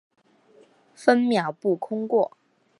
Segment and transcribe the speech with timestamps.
[0.95, 2.35] 分秒不空过